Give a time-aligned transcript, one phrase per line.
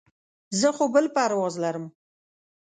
[0.59, 1.85] زه خو بل پرواز لرم.